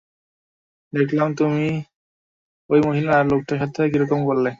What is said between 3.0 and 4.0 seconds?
আর লোকটার সাথে